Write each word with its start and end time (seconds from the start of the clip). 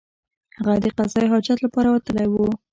هغه 0.57 0.73
د 0.83 0.85
قضای 0.97 1.25
حاجت 1.31 1.59
لپاره 1.65 1.87
وتلی 1.91 2.27
وو. 2.29 2.47